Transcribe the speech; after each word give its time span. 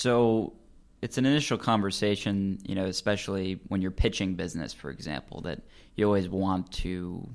So 0.00 0.54
it's 1.02 1.18
an 1.18 1.26
initial 1.26 1.58
conversation, 1.58 2.58
you 2.66 2.74
know, 2.74 2.86
especially 2.86 3.60
when 3.68 3.82
you're 3.82 3.90
pitching 3.90 4.34
business, 4.34 4.72
for 4.72 4.88
example, 4.88 5.42
that 5.42 5.60
you 5.94 6.06
always 6.06 6.26
want 6.26 6.72
to 6.84 7.28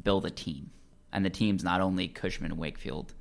build 0.00 0.24
a 0.24 0.30
team. 0.30 0.70
And 1.12 1.24
the 1.24 1.30
team's 1.30 1.64
not 1.64 1.80
only 1.80 2.06
Cushman 2.06 2.52
and 2.52 2.60
Wakefield. 2.60 3.12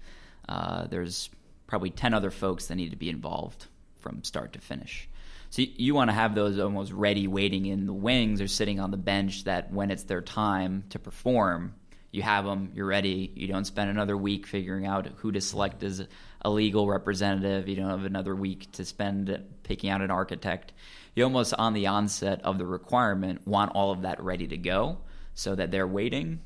Uh, 0.47 0.85
there's 0.85 1.31
probably 1.65 1.89
10 1.89 2.13
other 2.13 2.29
folks 2.29 2.67
that 2.67 2.75
need 2.75 2.91
to 2.91 2.95
be 2.95 3.09
involved 3.09 3.65
from 3.99 4.23
start 4.23 4.53
to 4.53 4.59
finish. 4.59 5.09
So 5.49 5.63
you, 5.63 5.69
you 5.75 5.95
want 5.95 6.11
to 6.11 6.13
have 6.13 6.35
those 6.35 6.59
almost 6.59 6.91
ready, 6.91 7.25
waiting 7.25 7.65
in 7.65 7.87
the 7.87 7.93
wings 7.93 8.41
or 8.41 8.47
sitting 8.47 8.79
on 8.79 8.91
the 8.91 8.97
bench 8.97 9.45
that 9.45 9.73
when 9.73 9.89
it's 9.89 10.03
their 10.03 10.21
time 10.21 10.83
to 10.91 10.99
perform, 10.99 11.73
you 12.13 12.21
have 12.21 12.45
them, 12.45 12.71
you're 12.75 12.85
ready. 12.85 13.31
You 13.35 13.47
don't 13.47 13.65
spend 13.65 13.89
another 13.89 14.15
week 14.15 14.45
figuring 14.45 14.85
out 14.85 15.07
who 15.17 15.31
to 15.31 15.41
select 15.41 15.81
as 15.81 16.05
a 16.41 16.49
legal 16.49 16.87
representative. 16.87 17.67
You 17.67 17.75
don't 17.75 17.89
have 17.89 18.05
another 18.05 18.35
week 18.35 18.71
to 18.73 18.85
spend 18.85 19.43
picking 19.63 19.89
out 19.89 20.01
an 20.01 20.11
architect. 20.11 20.73
You 21.15 21.23
almost, 21.23 21.55
on 21.55 21.73
the 21.73 21.87
onset 21.87 22.39
of 22.43 22.59
the 22.59 22.67
requirement, 22.67 23.47
want 23.47 23.71
all 23.73 23.89
of 23.89 24.03
that 24.03 24.21
ready 24.21 24.45
to 24.47 24.57
go 24.57 24.99
so 25.33 25.55
that 25.55 25.71
they're 25.71 25.87
waiting. 25.87 26.41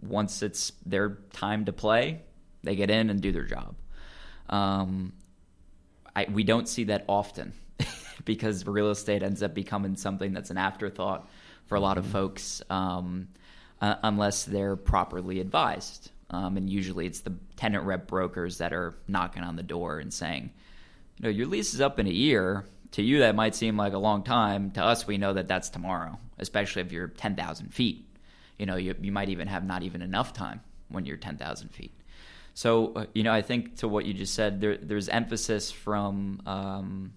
Once 0.00 0.40
it's 0.40 0.70
their 0.86 1.18
time 1.32 1.64
to 1.64 1.72
play, 1.72 2.22
they 2.62 2.76
get 2.76 2.88
in 2.88 3.10
and 3.10 3.20
do 3.20 3.32
their 3.32 3.44
job. 3.44 3.74
Um, 4.48 5.14
I, 6.14 6.28
we 6.30 6.44
don't 6.44 6.68
see 6.68 6.84
that 6.84 7.04
often 7.08 7.54
because 8.24 8.64
real 8.64 8.90
estate 8.90 9.24
ends 9.24 9.42
up 9.42 9.52
becoming 9.52 9.96
something 9.96 10.32
that's 10.32 10.50
an 10.50 10.58
afterthought 10.58 11.28
for 11.64 11.74
a 11.74 11.80
lot 11.80 11.98
of 11.98 12.06
folks. 12.06 12.62
Um, 12.70 13.26
uh, 13.80 13.96
unless 14.02 14.44
they're 14.44 14.76
properly 14.76 15.40
advised. 15.40 16.10
Um, 16.30 16.56
and 16.56 16.68
usually 16.68 17.06
it's 17.06 17.20
the 17.20 17.34
tenant 17.56 17.84
rep 17.84 18.06
brokers 18.06 18.58
that 18.58 18.72
are 18.72 18.94
knocking 19.06 19.42
on 19.42 19.56
the 19.56 19.62
door 19.62 19.98
and 19.98 20.12
saying, 20.12 20.50
you 21.18 21.24
know, 21.24 21.28
your 21.30 21.46
lease 21.46 21.74
is 21.74 21.80
up 21.80 21.98
in 21.98 22.06
a 22.06 22.10
year. 22.10 22.64
To 22.92 23.02
you, 23.02 23.18
that 23.18 23.34
might 23.34 23.54
seem 23.54 23.76
like 23.76 23.92
a 23.92 23.98
long 23.98 24.22
time. 24.22 24.70
To 24.72 24.82
us, 24.82 25.06
we 25.06 25.18
know 25.18 25.34
that 25.34 25.48
that's 25.48 25.68
tomorrow, 25.68 26.18
especially 26.38 26.82
if 26.82 26.92
you're 26.92 27.08
10,000 27.08 27.74
feet. 27.74 28.06
You 28.58 28.66
know, 28.66 28.76
you, 28.76 28.94
you 29.00 29.12
might 29.12 29.28
even 29.28 29.48
have 29.48 29.64
not 29.64 29.82
even 29.82 30.02
enough 30.02 30.32
time 30.32 30.60
when 30.88 31.04
you're 31.04 31.16
10,000 31.16 31.68
feet. 31.68 31.92
So, 32.54 32.94
uh, 32.94 33.06
you 33.12 33.22
know, 33.22 33.32
I 33.32 33.42
think 33.42 33.76
to 33.78 33.88
what 33.88 34.06
you 34.06 34.14
just 34.14 34.34
said, 34.34 34.60
there, 34.60 34.78
there's 34.78 35.10
emphasis 35.10 35.70
from 35.70 36.40
um, 36.46 37.12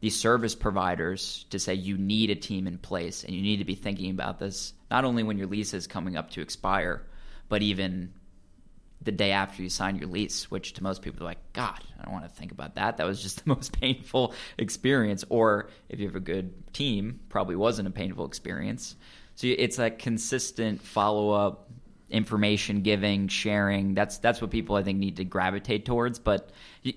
these 0.00 0.18
service 0.18 0.54
providers 0.54 1.44
to 1.50 1.58
say 1.58 1.74
you 1.74 1.98
need 1.98 2.30
a 2.30 2.34
team 2.34 2.66
in 2.66 2.78
place 2.78 3.22
and 3.22 3.34
you 3.34 3.42
need 3.42 3.58
to 3.58 3.64
be 3.64 3.74
thinking 3.74 4.10
about 4.10 4.38
this 4.38 4.72
not 4.90 5.04
only 5.04 5.22
when 5.22 5.38
your 5.38 5.46
lease 5.46 5.74
is 5.74 5.86
coming 5.86 6.16
up 6.16 6.30
to 6.30 6.40
expire, 6.40 7.06
but 7.48 7.62
even 7.62 8.12
the 9.02 9.12
day 9.12 9.32
after 9.32 9.62
you 9.62 9.68
sign 9.68 9.96
your 9.96 10.08
lease, 10.08 10.50
which 10.50 10.74
to 10.74 10.82
most 10.82 11.00
people 11.00 11.22
are 11.22 11.30
like, 11.30 11.52
God, 11.52 11.80
I 11.98 12.04
don't 12.04 12.12
want 12.12 12.28
to 12.28 12.34
think 12.34 12.52
about 12.52 12.74
that. 12.74 12.98
That 12.98 13.06
was 13.06 13.22
just 13.22 13.44
the 13.44 13.48
most 13.54 13.78
painful 13.78 14.34
experience. 14.58 15.24
Or 15.28 15.70
if 15.88 16.00
you 16.00 16.06
have 16.06 16.16
a 16.16 16.20
good 16.20 16.72
team, 16.72 17.20
probably 17.28 17.56
wasn't 17.56 17.88
a 17.88 17.90
painful 17.90 18.26
experience. 18.26 18.96
So 19.36 19.46
it's 19.46 19.76
that 19.76 19.98
consistent 19.98 20.82
follow 20.82 21.30
up, 21.30 21.70
information 22.10 22.82
giving, 22.82 23.28
sharing. 23.28 23.94
That's 23.94 24.18
that's 24.18 24.42
what 24.42 24.50
people 24.50 24.76
I 24.76 24.82
think 24.82 24.98
need 24.98 25.16
to 25.16 25.24
gravitate 25.24 25.86
towards. 25.86 26.18
But 26.18 26.50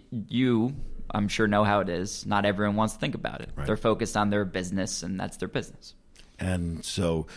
you 0.10 0.76
I'm 1.10 1.28
sure 1.28 1.48
know 1.48 1.64
how 1.64 1.80
it 1.82 1.90
is. 1.90 2.26
Not 2.26 2.46
everyone 2.46 2.76
wants 2.76 2.96
to 2.96 3.00
think 3.00 3.16
about 3.16 3.42
it. 3.42 3.50
Right. 3.56 3.68
They're 3.68 3.78
focused 3.78 4.18
on 4.18 4.30
their 4.30 4.46
business, 4.46 5.04
and 5.04 5.20
that's 5.20 5.38
their 5.38 5.48
business. 5.48 5.94
And 6.44 6.84
so, 6.84 7.28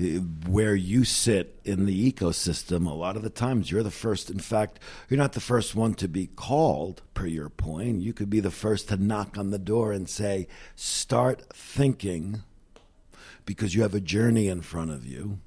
eh, 0.00 0.18
where 0.46 0.74
you 0.74 1.04
sit 1.04 1.60
in 1.64 1.84
the 1.84 2.12
ecosystem, 2.12 2.86
a 2.86 2.94
lot 2.94 3.16
of 3.16 3.22
the 3.22 3.30
times 3.30 3.70
you're 3.70 3.82
the 3.82 3.90
first. 3.90 4.30
In 4.30 4.38
fact, 4.38 4.78
you're 5.08 5.18
not 5.18 5.34
the 5.34 5.40
first 5.40 5.74
one 5.74 5.94
to 5.94 6.08
be 6.08 6.28
called, 6.28 7.02
per 7.12 7.26
your 7.26 7.50
point. 7.50 8.00
You 8.00 8.14
could 8.14 8.30
be 8.30 8.40
the 8.40 8.50
first 8.50 8.88
to 8.88 8.96
knock 8.96 9.36
on 9.36 9.50
the 9.50 9.58
door 9.58 9.92
and 9.92 10.08
say, 10.08 10.48
start 10.74 11.42
thinking, 11.52 12.42
because 13.44 13.74
you 13.74 13.82
have 13.82 13.94
a 13.94 14.00
journey 14.00 14.48
in 14.48 14.62
front 14.62 14.90
of 14.90 15.04
you. 15.04 15.40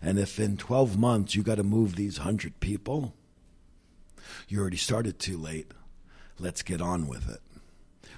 And 0.00 0.18
if 0.18 0.40
in 0.40 0.56
12 0.56 0.98
months 0.98 1.34
you 1.34 1.42
got 1.42 1.56
to 1.56 1.62
move 1.62 1.96
these 1.96 2.20
100 2.20 2.60
people, 2.60 3.14
you 4.48 4.58
already 4.58 4.78
started 4.78 5.18
too 5.18 5.36
late 5.36 5.72
let's 6.40 6.62
get 6.62 6.80
on 6.80 7.06
with 7.06 7.28
it. 7.28 7.40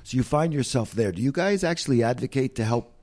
So 0.05 0.17
you 0.17 0.23
find 0.23 0.53
yourself 0.53 0.93
there. 0.93 1.13
Do 1.13 1.21
you 1.21 1.33
guys 1.33 1.65
actually 1.65 2.03
advocate 2.03 2.55
to 2.57 2.65
help 2.65 2.95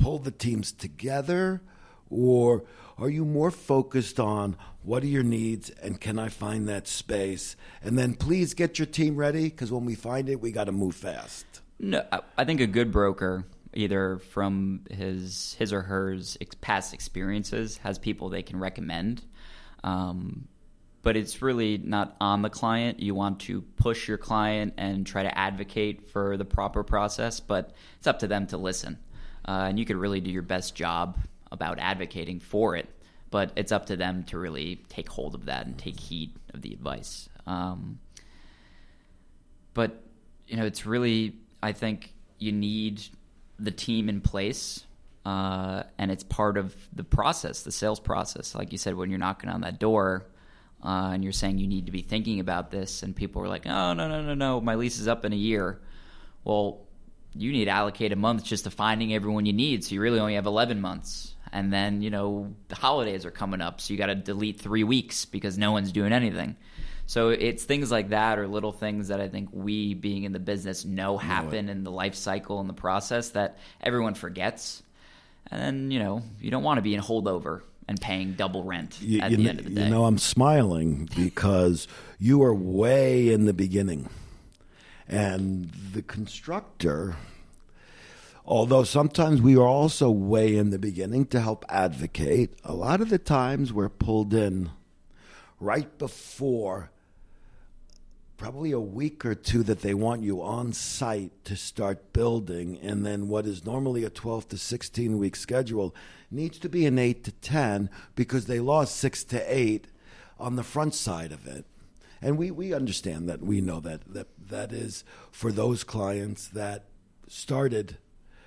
pull 0.00 0.18
the 0.18 0.30
teams 0.30 0.72
together? 0.72 1.62
Or 2.08 2.64
are 2.98 3.08
you 3.08 3.24
more 3.24 3.50
focused 3.50 4.18
on 4.18 4.56
what 4.82 5.02
are 5.02 5.08
your 5.08 5.22
needs 5.22 5.70
and 5.70 6.00
can 6.00 6.18
I 6.18 6.28
find 6.28 6.68
that 6.68 6.88
space? 6.88 7.54
And 7.82 7.96
then 7.96 8.14
please 8.14 8.54
get 8.54 8.78
your 8.78 8.86
team 8.86 9.16
ready 9.16 9.44
because 9.44 9.70
when 9.70 9.84
we 9.84 9.94
find 9.94 10.28
it, 10.28 10.40
we 10.40 10.50
got 10.50 10.64
to 10.64 10.72
move 10.72 10.96
fast. 10.96 11.46
No, 11.78 12.04
I 12.36 12.44
think 12.44 12.60
a 12.60 12.66
good 12.66 12.92
broker, 12.92 13.46
either 13.72 14.18
from 14.18 14.82
his 14.90 15.54
his 15.58 15.72
or 15.72 15.82
hers 15.82 16.36
past 16.60 16.92
experiences, 16.92 17.78
has 17.78 17.98
people 17.98 18.28
they 18.28 18.42
can 18.42 18.58
recommend. 18.58 19.22
Um, 19.82 20.48
but 21.02 21.16
it's 21.16 21.40
really 21.40 21.78
not 21.78 22.16
on 22.20 22.42
the 22.42 22.50
client. 22.50 23.00
You 23.00 23.14
want 23.14 23.40
to 23.40 23.62
push 23.62 24.06
your 24.06 24.18
client 24.18 24.74
and 24.76 25.06
try 25.06 25.22
to 25.22 25.38
advocate 25.38 26.10
for 26.10 26.36
the 26.36 26.44
proper 26.44 26.84
process, 26.84 27.40
but 27.40 27.72
it's 27.96 28.06
up 28.06 28.18
to 28.18 28.26
them 28.26 28.46
to 28.48 28.58
listen. 28.58 28.98
Uh, 29.50 29.66
and 29.66 29.80
you 29.80 29.84
could 29.84 29.96
really 29.96 30.20
do 30.20 30.30
your 30.30 30.42
best 30.42 30.76
job 30.76 31.18
about 31.50 31.80
advocating 31.80 32.38
for 32.38 32.76
it, 32.76 32.88
but 33.32 33.50
it's 33.56 33.72
up 33.72 33.86
to 33.86 33.96
them 33.96 34.22
to 34.22 34.38
really 34.38 34.76
take 34.88 35.08
hold 35.08 35.34
of 35.34 35.46
that 35.46 35.66
and 35.66 35.76
take 35.76 35.98
heed 35.98 36.30
of 36.54 36.62
the 36.62 36.72
advice. 36.72 37.28
Um, 37.48 37.98
but 39.74 40.04
you 40.46 40.56
know, 40.56 40.66
it's 40.66 40.86
really 40.86 41.34
I 41.60 41.72
think 41.72 42.12
you 42.38 42.52
need 42.52 43.02
the 43.58 43.72
team 43.72 44.08
in 44.08 44.20
place. 44.20 44.84
Uh, 45.26 45.82
and 45.98 46.12
it's 46.12 46.22
part 46.22 46.56
of 46.56 46.76
the 46.94 47.04
process, 47.04 47.62
the 47.64 47.72
sales 47.72 47.98
process. 47.98 48.54
Like 48.54 48.70
you 48.70 48.78
said, 48.78 48.94
when 48.94 49.10
you're 49.10 49.18
knocking 49.18 49.50
on 49.50 49.62
that 49.62 49.80
door, 49.80 50.26
uh, 50.84 51.10
and 51.12 51.24
you're 51.24 51.32
saying 51.32 51.58
you 51.58 51.66
need 51.66 51.86
to 51.86 51.92
be 51.92 52.02
thinking 52.02 52.38
about 52.38 52.70
this, 52.70 53.02
and 53.02 53.16
people 53.16 53.42
are 53.42 53.48
like, 53.48 53.66
oh, 53.66 53.92
no, 53.94 54.08
no, 54.08 54.22
no, 54.22 54.34
no, 54.34 54.60
my 54.60 54.76
lease 54.76 55.00
is 55.00 55.08
up 55.08 55.24
in 55.24 55.32
a 55.32 55.36
year. 55.36 55.80
Well, 56.44 56.86
you 57.34 57.52
need 57.52 57.66
to 57.66 57.70
allocate 57.70 58.12
a 58.12 58.16
month 58.16 58.44
just 58.44 58.64
to 58.64 58.70
finding 58.70 59.14
everyone 59.14 59.46
you 59.46 59.52
need. 59.52 59.84
So 59.84 59.94
you 59.94 60.00
really 60.00 60.20
only 60.20 60.34
have 60.34 60.46
11 60.46 60.80
months. 60.80 61.34
And 61.52 61.72
then, 61.72 62.02
you 62.02 62.10
know, 62.10 62.54
the 62.68 62.76
holidays 62.76 63.26
are 63.26 63.30
coming 63.30 63.60
up. 63.60 63.80
So 63.80 63.92
you 63.92 63.98
got 63.98 64.06
to 64.06 64.14
delete 64.14 64.60
three 64.60 64.84
weeks 64.84 65.24
because 65.24 65.58
no 65.58 65.72
one's 65.72 65.92
doing 65.92 66.12
anything. 66.12 66.56
So 67.06 67.30
it's 67.30 67.64
things 67.64 67.90
like 67.90 68.10
that 68.10 68.38
or 68.38 68.46
little 68.46 68.70
things 68.70 69.08
that 69.08 69.20
I 69.20 69.28
think 69.28 69.48
we, 69.52 69.94
being 69.94 70.22
in 70.22 70.32
the 70.32 70.38
business, 70.38 70.84
know 70.84 71.18
happen 71.18 71.68
in 71.68 71.82
the 71.82 71.90
life 71.90 72.14
cycle 72.14 72.60
and 72.60 72.68
the 72.68 72.74
process 72.74 73.30
that 73.30 73.58
everyone 73.80 74.14
forgets. 74.14 74.82
And 75.50 75.60
then, 75.60 75.90
you 75.90 75.98
know, 75.98 76.22
you 76.40 76.52
don't 76.52 76.62
want 76.62 76.78
to 76.78 76.82
be 76.82 76.94
in 76.94 77.00
holdover 77.00 77.62
and 77.88 78.00
paying 78.00 78.34
double 78.34 78.62
rent 78.62 79.02
you, 79.02 79.20
at 79.20 79.32
you 79.32 79.38
the 79.38 79.42
know, 79.42 79.50
end 79.50 79.58
of 79.58 79.64
the 79.64 79.70
day. 79.72 79.84
You 79.84 79.90
know, 79.90 80.04
I'm 80.04 80.18
smiling 80.18 81.08
because 81.16 81.88
you 82.20 82.44
are 82.44 82.54
way 82.54 83.32
in 83.32 83.46
the 83.46 83.52
beginning. 83.52 84.08
And 85.10 85.72
the 85.92 86.02
constructor, 86.02 87.16
although 88.46 88.84
sometimes 88.84 89.42
we 89.42 89.56
are 89.56 89.66
also 89.66 90.08
way 90.08 90.54
in 90.54 90.70
the 90.70 90.78
beginning 90.78 91.26
to 91.26 91.40
help 91.40 91.64
advocate, 91.68 92.54
a 92.62 92.72
lot 92.72 93.00
of 93.00 93.10
the 93.10 93.18
times 93.18 93.72
we're 93.72 93.88
pulled 93.88 94.32
in 94.32 94.70
right 95.58 95.98
before 95.98 96.92
probably 98.36 98.70
a 98.70 98.78
week 98.78 99.26
or 99.26 99.34
two 99.34 99.64
that 99.64 99.82
they 99.82 99.94
want 99.94 100.22
you 100.22 100.40
on 100.40 100.72
site 100.72 101.44
to 101.44 101.56
start 101.56 102.12
building. 102.12 102.78
And 102.80 103.04
then 103.04 103.26
what 103.26 103.46
is 103.46 103.66
normally 103.66 104.04
a 104.04 104.10
12 104.10 104.48
to 104.50 104.56
16 104.56 105.18
week 105.18 105.34
schedule 105.34 105.92
needs 106.30 106.56
to 106.60 106.68
be 106.68 106.86
an 106.86 107.00
8 107.00 107.24
to 107.24 107.32
10 107.32 107.90
because 108.14 108.46
they 108.46 108.60
lost 108.60 108.94
6 108.96 109.24
to 109.24 109.54
8 109.54 109.88
on 110.38 110.54
the 110.54 110.62
front 110.62 110.94
side 110.94 111.32
of 111.32 111.48
it 111.48 111.66
and 112.22 112.36
we, 112.36 112.50
we 112.50 112.74
understand 112.74 113.28
that 113.28 113.42
we 113.42 113.60
know 113.60 113.80
that, 113.80 114.02
that 114.12 114.28
that 114.48 114.72
is 114.72 115.04
for 115.30 115.50
those 115.52 115.84
clients 115.84 116.48
that 116.48 116.84
started 117.28 117.98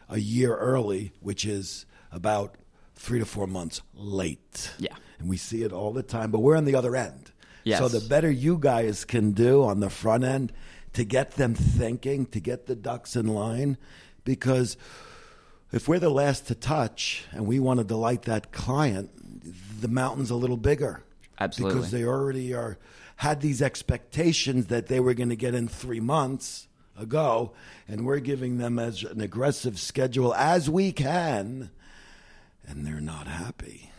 a 0.09 0.19
year 0.19 0.55
early 0.55 1.11
which 1.19 1.45
is 1.45 1.85
about 2.11 2.55
three 2.95 3.19
to 3.19 3.25
four 3.25 3.47
months 3.47 3.81
late 3.93 4.71
yeah 4.77 4.95
and 5.19 5.29
we 5.29 5.37
see 5.37 5.63
it 5.63 5.71
all 5.71 5.91
the 5.91 6.03
time 6.03 6.31
but 6.31 6.39
we're 6.39 6.55
on 6.55 6.65
the 6.65 6.75
other 6.75 6.95
end 6.95 7.31
Yes. 7.63 7.79
So 7.79 7.87
the 7.87 8.05
better 8.07 8.29
you 8.29 8.57
guys 8.57 9.05
can 9.05 9.31
do 9.31 9.63
on 9.63 9.79
the 9.79 9.89
front 9.89 10.23
end 10.23 10.51
to 10.93 11.03
get 11.03 11.31
them 11.31 11.55
thinking, 11.55 12.25
to 12.27 12.39
get 12.39 12.65
the 12.65 12.75
ducks 12.75 13.15
in 13.15 13.27
line, 13.27 13.77
because 14.23 14.77
if 15.71 15.87
we're 15.87 15.99
the 15.99 16.09
last 16.09 16.47
to 16.47 16.55
touch 16.55 17.25
and 17.31 17.47
we 17.47 17.59
want 17.59 17.79
to 17.79 17.83
delight 17.83 18.23
that 18.23 18.51
client, 18.51 19.09
the 19.81 19.87
mountain's 19.87 20.29
a 20.29 20.35
little 20.35 20.57
bigger. 20.57 21.03
Absolutely. 21.39 21.75
Because 21.75 21.91
they 21.91 22.03
already 22.03 22.53
are 22.53 22.77
had 23.23 23.39
these 23.39 23.61
expectations 23.61 24.65
that 24.65 24.87
they 24.87 24.99
were 24.99 25.13
going 25.13 25.29
to 25.29 25.35
get 25.37 25.55
in 25.55 25.65
three 25.65 26.01
months 26.01 26.67
ago, 26.99 27.53
and 27.87 28.05
we're 28.05 28.19
giving 28.19 28.57
them 28.57 28.77
as 28.77 29.01
an 29.03 29.21
aggressive 29.21 29.79
schedule 29.79 30.33
as 30.33 30.69
we 30.69 30.91
can, 30.91 31.71
and 32.67 32.85
they're 32.85 32.99
not 32.99 33.25
happy. 33.25 33.89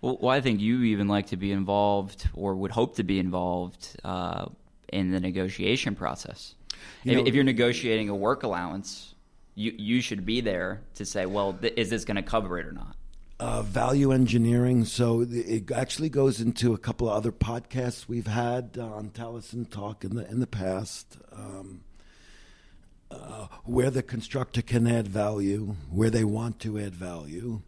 Well, 0.00 0.18
well, 0.20 0.32
I 0.32 0.40
think 0.40 0.60
you 0.60 0.82
even 0.82 1.06
like 1.06 1.28
to 1.28 1.36
be 1.36 1.52
involved 1.52 2.28
or 2.34 2.56
would 2.56 2.72
hope 2.72 2.96
to 2.96 3.04
be 3.04 3.20
involved 3.20 3.96
uh, 4.02 4.46
in 4.88 5.12
the 5.12 5.20
negotiation 5.20 5.94
process. 5.94 6.56
You 7.04 7.12
if, 7.12 7.18
know, 7.18 7.24
if, 7.28 7.34
you're 7.36 7.44
negotiating 7.44 8.08
a 8.08 8.14
work 8.16 8.42
allowance, 8.42 9.14
you 9.54 9.72
you 9.78 10.00
should 10.00 10.26
be 10.26 10.40
there 10.40 10.82
to 10.96 11.04
say, 11.04 11.26
well, 11.26 11.52
th- 11.52 11.74
is 11.76 11.90
this 11.90 12.04
going 12.04 12.16
to 12.16 12.24
cover 12.24 12.58
it 12.58 12.66
or 12.66 12.72
not? 12.72 12.96
Uh, 13.44 13.60
value 13.60 14.10
engineering. 14.10 14.86
So 14.86 15.26
it 15.28 15.70
actually 15.70 16.08
goes 16.08 16.40
into 16.40 16.72
a 16.72 16.78
couple 16.78 17.10
of 17.10 17.14
other 17.14 17.30
podcasts 17.30 18.08
we've 18.08 18.26
had 18.26 18.78
on 18.78 19.10
Talisen 19.10 19.68
Talk 19.68 20.02
in 20.02 20.14
the 20.14 20.26
in 20.30 20.40
the 20.40 20.46
past. 20.46 21.18
Um, 21.30 21.82
uh, 23.10 23.48
where 23.64 23.90
the 23.90 24.02
constructor 24.02 24.62
can 24.62 24.86
add 24.86 25.06
value, 25.06 25.76
where 25.90 26.08
they 26.08 26.24
want 26.24 26.58
to 26.60 26.78
add 26.78 26.94
value. 26.94 27.60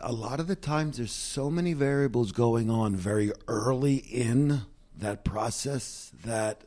A 0.00 0.12
lot 0.12 0.40
of 0.40 0.48
the 0.48 0.56
times, 0.56 0.96
there's 0.96 1.12
so 1.12 1.48
many 1.50 1.72
variables 1.72 2.32
going 2.32 2.68
on 2.68 2.96
very 2.96 3.30
early 3.46 3.98
in 3.98 4.62
that 4.98 5.24
process 5.24 6.10
that 6.24 6.62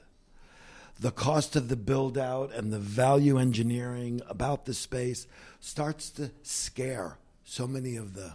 the 0.98 1.12
cost 1.12 1.58
of 1.58 1.68
the 1.68 1.76
build 1.76 2.18
out 2.18 2.54
and 2.54 2.72
the 2.72 2.80
value 2.80 3.38
engineering 3.38 4.22
about 4.30 4.64
the 4.64 4.74
space 4.74 5.28
starts 5.60 6.10
to 6.12 6.32
scare 6.42 7.18
so 7.48 7.66
many 7.66 7.96
of 7.96 8.14
the 8.14 8.34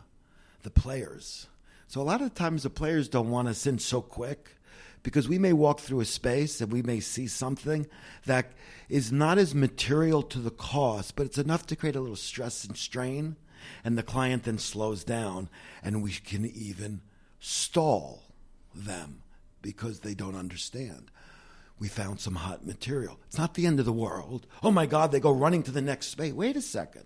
the 0.63 0.71
players. 0.71 1.47
So 1.87 2.01
a 2.01 2.03
lot 2.03 2.23
of 2.23 2.35
times 2.35 2.63
the 2.63 2.71
players 2.71 3.09
don't 3.09 3.31
want 3.31 3.49
us 3.49 3.67
in 3.67 3.79
so 3.79 4.01
quick 4.01 4.57
because 5.03 5.29
we 5.29 5.39
may 5.39 5.53
walk 5.53 5.81
through 5.81 6.01
a 6.01 6.05
space 6.05 6.61
and 6.61 6.73
we 6.73 6.83
may 6.83 7.01
see 7.01 7.27
something 7.27 7.87
that 8.25 8.53
is 8.89 9.13
not 9.13 9.37
as 9.37 9.55
material 9.55 10.23
to 10.23 10.39
the 10.39 10.51
cause, 10.51 11.11
but 11.11 11.27
it's 11.27 11.39
enough 11.39 11.67
to 11.67 11.77
create 11.77 11.97
a 11.97 12.01
little 12.01 12.17
stress 12.17 12.65
and 12.65 12.77
strain. 12.77 13.37
And 13.85 13.99
the 13.99 14.03
client 14.03 14.45
then 14.45 14.59
slows 14.59 15.05
down, 15.05 15.49
and 15.85 16.03
we 16.03 16.13
can 16.13 16.45
even 16.47 17.01
stall 17.39 18.23
them 18.75 19.23
because 19.61 20.01
they 20.01 20.15
don't 20.15 20.35
understand. 20.35 21.11
We 21.79 21.89
found 21.89 22.19
some 22.19 22.37
hot 22.37 22.67
material. 22.67 23.21
It's 23.27 23.39
not 23.39 23.55
the 23.55 23.67
end 23.67 23.79
of 23.79 23.87
the 23.87 23.93
world. 23.93 24.47
Oh 24.63 24.71
my 24.71 24.87
God, 24.87 25.13
they 25.13 25.21
go 25.21 25.31
running 25.31 25.63
to 25.65 25.71
the 25.71 25.83
next 25.83 26.09
space. 26.09 26.33
Wait 26.33 26.57
a 26.57 26.63
second. 26.63 27.05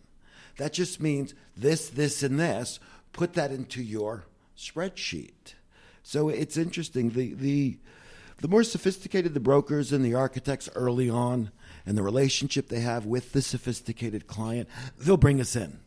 That 0.56 0.72
just 0.72 1.00
means 1.00 1.34
this, 1.56 1.88
this, 1.88 2.22
and 2.22 2.38
this. 2.40 2.80
Put 3.12 3.34
that 3.34 3.50
into 3.50 3.82
your 3.82 4.24
spreadsheet. 4.56 5.54
So 6.02 6.28
it's 6.28 6.56
interesting. 6.56 7.10
The, 7.10 7.34
the, 7.34 7.78
the 8.40 8.48
more 8.48 8.62
sophisticated 8.62 9.34
the 9.34 9.40
brokers 9.40 9.92
and 9.92 10.04
the 10.04 10.14
architects 10.14 10.68
early 10.74 11.10
on, 11.10 11.50
and 11.86 11.96
the 11.96 12.02
relationship 12.02 12.68
they 12.68 12.80
have 12.80 13.06
with 13.06 13.32
the 13.32 13.40
sophisticated 13.40 14.26
client, 14.26 14.68
they'll 14.98 15.16
bring 15.16 15.40
us 15.40 15.54
in. 15.54 15.78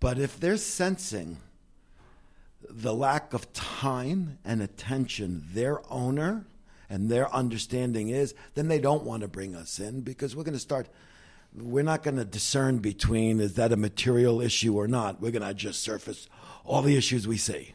But 0.00 0.18
if 0.18 0.40
they're 0.40 0.56
sensing 0.56 1.38
the 2.68 2.94
lack 2.94 3.34
of 3.34 3.52
time 3.52 4.38
and 4.44 4.62
attention 4.62 5.44
their 5.52 5.80
owner 5.92 6.46
and 6.88 7.08
their 7.08 7.32
understanding 7.34 8.08
is, 8.08 8.34
then 8.54 8.68
they 8.68 8.80
don't 8.80 9.04
want 9.04 9.22
to 9.22 9.28
bring 9.28 9.54
us 9.54 9.78
in 9.78 10.00
because 10.00 10.34
we're 10.34 10.44
going 10.44 10.54
to 10.54 10.58
start. 10.58 10.88
We're 11.54 11.84
not 11.84 12.02
going 12.02 12.16
to 12.16 12.24
discern 12.24 12.78
between 12.78 13.40
is 13.40 13.54
that 13.54 13.72
a 13.72 13.76
material 13.76 14.40
issue 14.40 14.76
or 14.76 14.86
not. 14.86 15.20
We're 15.20 15.32
going 15.32 15.46
to 15.46 15.54
just 15.54 15.82
surface 15.82 16.28
all 16.64 16.82
the 16.82 16.96
issues 16.96 17.26
we 17.26 17.38
see 17.38 17.74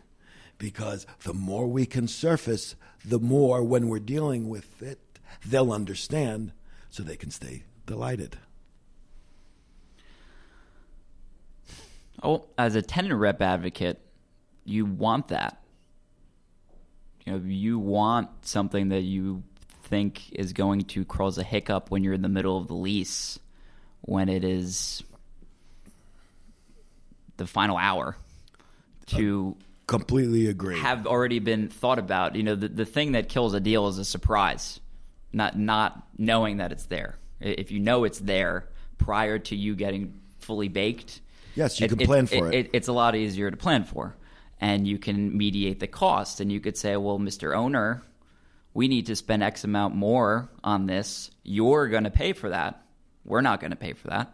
because 0.58 1.06
the 1.24 1.34
more 1.34 1.68
we 1.68 1.86
can 1.86 2.08
surface, 2.08 2.76
the 3.04 3.20
more 3.20 3.64
when 3.64 3.90
we're 3.90 4.00
dealing 4.00 4.48
with 4.48 4.82
it, 4.82 5.00
they'll 5.46 5.74
understand 5.74 6.54
so 6.90 7.04
they 7.04 7.18
can 7.18 7.32
stay 7.32 7.64
delighted. 7.86 8.38
Oh, 12.22 12.46
as 12.58 12.76
a 12.76 12.82
tenant 12.82 13.16
rep 13.16 13.42
advocate, 13.42 14.00
you 14.64 14.86
want 14.86 15.28
that. 15.28 15.62
You 17.26 17.34
know, 17.34 17.42
you 17.46 17.80
want 17.80 18.30
something 18.46 18.90
that 18.90 19.02
you 19.02 19.44
think 19.84 20.32
is 20.32 20.54
going 20.54 20.82
to 20.82 21.04
cause 21.04 21.38
a 21.38 21.44
hiccup 21.44 21.92
when 21.92 22.04
you're 22.04 22.14
in 22.14 22.22
the 22.22 22.30
middle 22.30 22.58
of 22.58 22.68
the 22.68 22.74
lease, 22.74 23.40
when 24.04 24.30
it 24.30 24.44
is 24.44 25.04
the 27.38 27.48
final 27.48 27.78
hour 27.78 28.16
to 29.08 29.56
completely 29.88 30.48
agree. 30.48 30.80
have 30.80 31.08
already 31.08 31.40
been 31.40 31.70
thought 31.70 32.00
about. 32.00 32.36
You 32.36 32.44
know 32.44 32.56
the, 32.56 32.68
the 32.68 32.86
thing 32.86 33.14
that 33.14 33.30
kills 33.30 33.54
a 33.54 33.60
deal 33.60 33.88
is 33.88 33.98
a 33.98 34.06
surprise 34.06 34.80
not 35.32 35.58
not 35.58 36.08
knowing 36.18 36.58
that 36.58 36.72
it's 36.72 36.86
there. 36.86 37.18
If 37.40 37.72
you 37.72 37.80
know 37.80 38.04
it's 38.04 38.20
there 38.20 38.70
prior 38.98 39.40
to 39.40 39.56
you 39.56 39.76
getting 39.76 40.20
fully 40.40 40.68
baked 40.68 41.22
yes 41.56 41.80
you 41.80 41.86
it, 41.86 41.90
can 41.90 41.98
plan 42.00 42.28
for 42.28 42.52
it, 42.52 42.66
it, 42.66 42.70
it's 42.74 42.88
a 42.88 42.94
lot 42.94 43.16
easier 43.16 43.50
to 43.50 43.58
plan 43.58 43.84
for. 43.84 44.16
And 44.62 44.88
you 44.88 44.98
can 44.98 45.38
mediate 45.38 45.80
the 45.80 45.88
cost. 45.88 46.40
And 46.40 46.52
you 46.52 46.60
could 46.60 46.78
say 46.78 46.96
well 46.96 47.20
mr 47.20 47.56
owner 47.56 48.04
we 48.74 48.88
need 48.88 49.08
to 49.08 49.16
spend 49.16 49.44
x 49.44 49.64
amount 49.64 49.96
more 49.96 50.50
on 50.64 50.86
this. 50.86 51.32
You're 51.44 51.88
going 51.88 52.06
to 52.06 52.12
pay 52.12 52.34
for 52.34 52.50
that 52.50 52.83
we're 53.26 53.42
not 53.42 53.60
going 53.60 53.72
to 53.72 53.78
pay 53.78 53.94
for 53.94 54.08
that 54.10 54.34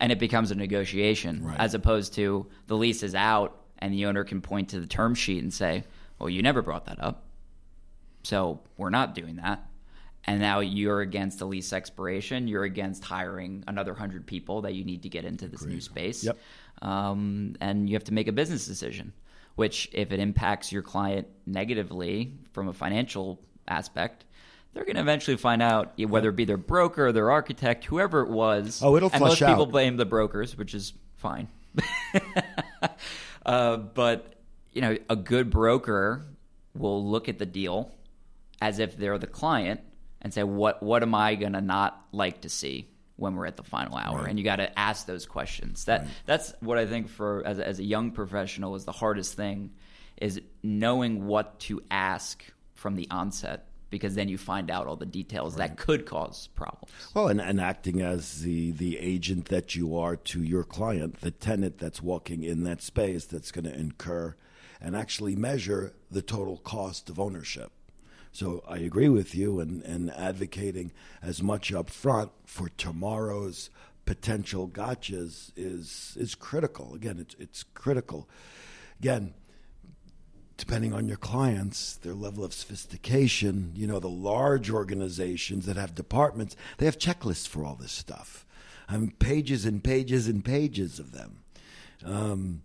and 0.00 0.10
it 0.10 0.18
becomes 0.18 0.50
a 0.50 0.54
negotiation 0.54 1.44
right. 1.44 1.60
as 1.60 1.74
opposed 1.74 2.14
to 2.14 2.46
the 2.66 2.76
lease 2.76 3.02
is 3.02 3.14
out 3.14 3.60
and 3.78 3.92
the 3.92 4.06
owner 4.06 4.24
can 4.24 4.40
point 4.40 4.70
to 4.70 4.80
the 4.80 4.86
term 4.86 5.14
sheet 5.14 5.42
and 5.42 5.52
say, 5.52 5.84
"Well, 6.18 6.28
you 6.28 6.42
never 6.42 6.62
brought 6.62 6.86
that 6.86 7.02
up, 7.02 7.24
so 8.22 8.60
we're 8.76 8.90
not 8.90 9.14
doing 9.14 9.36
that." 9.36 9.66
And 10.24 10.40
now 10.40 10.60
you're 10.60 11.00
against 11.00 11.40
a 11.40 11.46
lease 11.46 11.72
expiration. 11.72 12.46
You're 12.46 12.64
against 12.64 13.04
hiring 13.04 13.64
another 13.66 13.94
hundred 13.94 14.26
people 14.26 14.62
that 14.62 14.74
you 14.74 14.84
need 14.84 15.02
to 15.02 15.08
get 15.08 15.24
into 15.24 15.48
this 15.48 15.62
Agreed. 15.62 15.74
new 15.74 15.80
space. 15.80 16.24
Yep. 16.24 16.38
Um, 16.82 17.56
and 17.60 17.88
you 17.88 17.94
have 17.94 18.04
to 18.04 18.14
make 18.14 18.28
a 18.28 18.32
business 18.32 18.66
decision, 18.66 19.14
which 19.54 19.88
if 19.92 20.12
it 20.12 20.20
impacts 20.20 20.72
your 20.72 20.82
client 20.82 21.26
negatively 21.46 22.34
from 22.52 22.68
a 22.68 22.72
financial 22.72 23.40
aspect, 23.66 24.26
they're 24.72 24.84
going 24.84 24.96
to 24.96 25.02
eventually 25.02 25.36
find 25.36 25.62
out 25.62 25.98
whether 25.98 26.28
it 26.28 26.36
be 26.36 26.44
their 26.44 26.56
broker, 26.56 27.08
or 27.08 27.12
their 27.12 27.30
architect, 27.30 27.84
whoever 27.84 28.20
it 28.22 28.30
was. 28.30 28.80
Oh, 28.82 28.96
it'll 28.96 29.10
and 29.10 29.18
flush 29.18 29.40
most 29.40 29.50
people 29.50 29.66
blame 29.66 29.96
the 29.96 30.04
brokers, 30.04 30.56
which 30.56 30.74
is 30.74 30.92
fine. 31.16 31.48
Uh, 33.44 33.78
but 33.78 34.34
you 34.72 34.82
know, 34.82 34.96
a 35.08 35.16
good 35.16 35.50
broker 35.50 36.22
will 36.74 37.04
look 37.04 37.28
at 37.28 37.38
the 37.38 37.46
deal 37.46 37.90
as 38.60 38.78
if 38.78 38.96
they're 38.96 39.18
the 39.18 39.26
client 39.26 39.80
and 40.20 40.32
say, 40.32 40.42
"What 40.42 40.82
what 40.82 41.02
am 41.02 41.14
I 41.14 41.34
gonna 41.34 41.60
not 41.60 42.04
like 42.12 42.42
to 42.42 42.48
see 42.48 42.88
when 43.16 43.34
we're 43.34 43.46
at 43.46 43.56
the 43.56 43.62
final 43.62 43.96
hour?" 43.96 44.18
Right. 44.18 44.28
And 44.28 44.38
you 44.38 44.44
got 44.44 44.56
to 44.56 44.78
ask 44.78 45.06
those 45.06 45.26
questions. 45.26 45.86
That 45.86 46.02
right. 46.02 46.10
that's 46.26 46.52
what 46.60 46.78
I 46.78 46.86
think 46.86 47.08
for 47.08 47.42
as 47.46 47.58
as 47.58 47.78
a 47.78 47.84
young 47.84 48.10
professional 48.10 48.74
is 48.74 48.84
the 48.84 48.92
hardest 48.92 49.34
thing, 49.34 49.70
is 50.18 50.40
knowing 50.62 51.26
what 51.26 51.58
to 51.60 51.82
ask 51.90 52.44
from 52.74 52.94
the 52.94 53.08
onset 53.10 53.69
because 53.90 54.14
then 54.14 54.28
you 54.28 54.38
find 54.38 54.70
out 54.70 54.86
all 54.86 54.96
the 54.96 55.06
details 55.06 55.56
right. 55.56 55.68
that 55.68 55.76
could 55.76 56.06
cause 56.06 56.48
problems. 56.54 56.92
Well, 57.14 57.28
and, 57.28 57.40
and 57.40 57.60
acting 57.60 58.00
as 58.00 58.42
the, 58.42 58.70
the 58.70 58.98
agent 58.98 59.46
that 59.46 59.74
you 59.74 59.96
are 59.96 60.16
to 60.16 60.42
your 60.42 60.64
client, 60.64 61.20
the 61.20 61.30
tenant 61.30 61.78
that's 61.78 62.02
walking 62.02 62.44
in 62.44 62.64
that 62.64 62.82
space 62.82 63.24
that's 63.24 63.50
going 63.50 63.64
to 63.64 63.74
incur 63.74 64.36
and 64.80 64.96
actually 64.96 65.36
measure 65.36 65.92
the 66.10 66.22
total 66.22 66.56
cost 66.58 67.10
of 67.10 67.20
ownership. 67.20 67.72
So 68.32 68.62
I 68.68 68.78
agree 68.78 69.08
with 69.08 69.34
you 69.34 69.60
and 69.60 69.82
in 69.82 70.10
advocating 70.10 70.92
as 71.20 71.42
much 71.42 71.72
up 71.72 71.90
front 71.90 72.30
for 72.46 72.68
tomorrow's 72.68 73.70
potential 74.06 74.68
gotchas 74.68 75.52
is 75.56 76.16
is 76.18 76.34
critical. 76.34 76.94
Again, 76.94 77.18
it's 77.18 77.34
it's 77.38 77.62
critical. 77.74 78.28
Again, 79.00 79.34
depending 80.60 80.92
on 80.92 81.08
your 81.08 81.16
clients, 81.16 81.96
their 81.96 82.12
level 82.12 82.44
of 82.44 82.52
sophistication, 82.52 83.72
you 83.74 83.86
know, 83.86 83.98
the 83.98 84.08
large 84.08 84.70
organizations 84.70 85.64
that 85.64 85.76
have 85.76 85.94
departments, 85.94 86.54
they 86.76 86.84
have 86.84 86.98
checklists 86.98 87.48
for 87.48 87.64
all 87.64 87.74
this 87.74 87.92
stuff. 87.92 88.44
I 88.86 88.98
mean, 88.98 89.12
pages 89.18 89.64
and 89.64 89.82
pages 89.82 90.28
and 90.28 90.44
pages 90.44 90.98
of 90.98 91.12
them. 91.12 91.38
Um, 92.04 92.62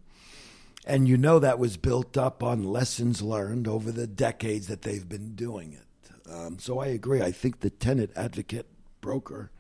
and 0.86 1.08
you 1.08 1.16
know 1.16 1.40
that 1.40 1.58
was 1.58 1.78
built 1.78 2.18
up 2.18 2.44
on 2.44 2.66
lessons 2.66 3.22
learned 3.22 3.68
over 3.68 3.92
the 3.92 4.08
decades 4.08 4.68
that 4.68 4.82
they've 4.82 5.08
been 5.08 5.34
doing 5.34 5.74
it. 5.74 6.32
Um, 6.32 6.60
so 6.60 6.80
I 6.80 6.88
agree. 6.88 7.22
I 7.22 7.32
think 7.32 7.62
the 7.62 7.70
tenant 7.70 8.12
advocate 8.16 8.68
broker 9.00 9.52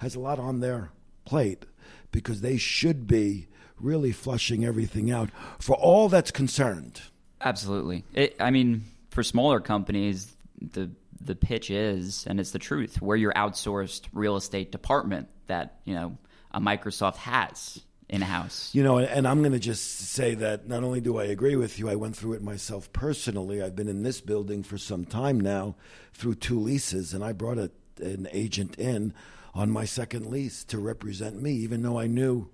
has 0.00 0.14
a 0.14 0.20
lot 0.20 0.38
on 0.38 0.60
their 0.60 0.90
plate 1.24 1.64
because 2.12 2.42
they 2.42 2.58
should 2.58 3.06
be 3.06 3.48
really 3.80 4.12
flushing 4.12 4.64
everything 4.64 5.10
out 5.10 5.30
for 5.58 5.74
all 5.74 6.08
that's 6.08 6.30
concerned. 6.30 7.00
Absolutely. 7.40 8.04
It, 8.14 8.36
I 8.40 8.50
mean, 8.50 8.84
for 9.10 9.22
smaller 9.22 9.60
companies, 9.60 10.34
the 10.60 10.90
the 11.20 11.34
pitch 11.34 11.70
is, 11.70 12.24
and 12.26 12.38
it's 12.38 12.52
the 12.52 12.58
truth, 12.58 13.02
where 13.02 13.16
your 13.16 13.32
outsourced 13.32 14.02
real 14.12 14.36
estate 14.36 14.70
department 14.72 15.28
that 15.46 15.80
you 15.84 15.94
know 15.94 16.16
a 16.52 16.60
Microsoft 16.60 17.16
has 17.16 17.80
in 18.08 18.22
house. 18.22 18.70
You 18.72 18.82
know, 18.82 18.98
and 18.98 19.28
I'm 19.28 19.40
going 19.40 19.52
to 19.52 19.58
just 19.58 19.98
say 20.08 20.34
that 20.36 20.66
not 20.66 20.82
only 20.82 21.00
do 21.00 21.18
I 21.18 21.24
agree 21.24 21.56
with 21.56 21.78
you, 21.78 21.88
I 21.88 21.96
went 21.96 22.16
through 22.16 22.34
it 22.34 22.42
myself 22.42 22.92
personally. 22.92 23.62
I've 23.62 23.76
been 23.76 23.88
in 23.88 24.02
this 24.02 24.20
building 24.20 24.62
for 24.62 24.78
some 24.78 25.04
time 25.04 25.38
now, 25.38 25.76
through 26.14 26.36
two 26.36 26.58
leases, 26.58 27.12
and 27.12 27.22
I 27.22 27.32
brought 27.32 27.58
a, 27.58 27.70
an 28.00 28.28
agent 28.32 28.78
in 28.78 29.12
on 29.54 29.70
my 29.70 29.84
second 29.84 30.26
lease 30.26 30.64
to 30.64 30.78
represent 30.78 31.42
me, 31.42 31.52
even 31.52 31.82
though 31.82 31.98
I 31.98 32.06
knew 32.06 32.48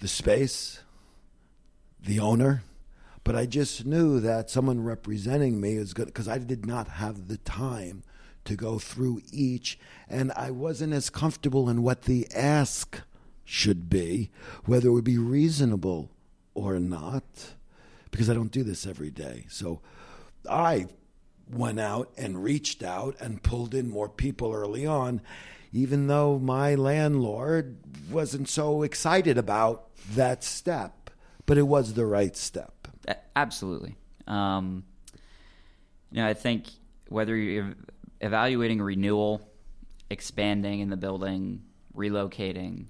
the 0.00 0.08
space, 0.08 0.80
the 2.00 2.18
owner 2.18 2.62
but 3.24 3.34
I 3.34 3.46
just 3.46 3.86
knew 3.86 4.20
that 4.20 4.50
someone 4.50 4.84
representing 4.84 5.60
me 5.60 5.72
is 5.72 5.94
good 5.94 6.06
because 6.06 6.28
I 6.28 6.38
did 6.38 6.66
not 6.66 6.88
have 6.88 7.26
the 7.26 7.38
time 7.38 8.02
to 8.44 8.54
go 8.54 8.78
through 8.78 9.22
each, 9.32 9.78
and 10.08 10.30
I 10.36 10.50
wasn't 10.50 10.92
as 10.92 11.08
comfortable 11.08 11.70
in 11.70 11.82
what 11.82 12.02
the 12.02 12.28
ask 12.34 13.00
should 13.44 13.88
be, 13.88 14.30
whether 14.66 14.88
it 14.88 14.92
would 14.92 15.04
be 15.04 15.18
reasonable 15.18 16.10
or 16.54 16.78
not, 16.78 17.54
because 18.10 18.28
I 18.28 18.34
don't 18.34 18.52
do 18.52 18.62
this 18.62 18.86
every 18.86 19.10
day. 19.10 19.46
So 19.48 19.80
I 20.48 20.86
went 21.50 21.80
out 21.80 22.12
and 22.16 22.44
reached 22.44 22.82
out 22.82 23.16
and 23.20 23.42
pulled 23.42 23.74
in 23.74 23.90
more 23.90 24.08
people 24.08 24.52
early 24.52 24.86
on, 24.86 25.22
even 25.72 26.06
though 26.06 26.38
my 26.38 26.74
landlord 26.74 27.78
wasn't 28.10 28.48
so 28.48 28.82
excited 28.82 29.38
about 29.38 29.88
that 30.14 30.44
step, 30.44 31.10
but 31.46 31.58
it 31.58 31.62
was 31.62 31.94
the 31.94 32.06
right 32.06 32.36
step. 32.36 32.83
Absolutely. 33.36 33.96
Um, 34.26 34.84
you 36.10 36.22
know, 36.22 36.28
I 36.28 36.34
think 36.34 36.66
whether 37.08 37.36
you're 37.36 37.74
evaluating 38.20 38.80
renewal, 38.80 39.48
expanding 40.10 40.80
in 40.80 40.88
the 40.88 40.96
building, 40.96 41.62
relocating, 41.96 42.86